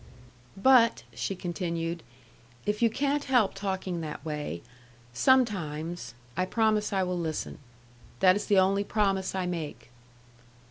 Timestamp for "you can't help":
2.81-3.53